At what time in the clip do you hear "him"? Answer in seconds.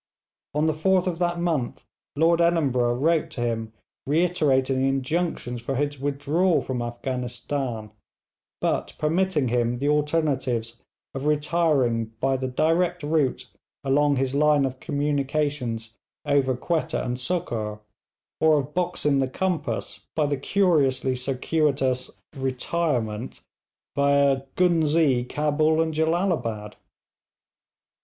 3.41-3.71, 9.49-9.77